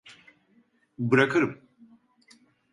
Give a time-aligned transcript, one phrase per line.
[0.99, 1.61] Bırakırım.